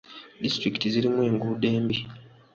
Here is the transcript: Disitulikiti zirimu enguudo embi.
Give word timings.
Disitulikiti 0.43 0.93
zirimu 0.93 1.19
enguudo 1.29 1.65
embi. 1.77 1.97